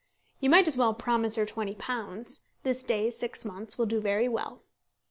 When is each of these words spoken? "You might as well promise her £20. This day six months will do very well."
"You 0.39 0.49
might 0.49 0.67
as 0.67 0.77
well 0.77 0.95
promise 0.95 1.35
her 1.35 1.45
£20. 1.45 2.39
This 2.63 2.81
day 2.81 3.11
six 3.11 3.45
months 3.45 3.77
will 3.77 3.85
do 3.85 4.01
very 4.01 4.27
well." 4.27 4.63